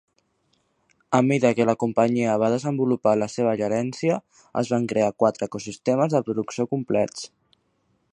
[1.17, 4.17] A mida que la companyia va desenvolupar la seva gerència,
[4.63, 7.29] es van crear quatre ecosistemes de producció complets.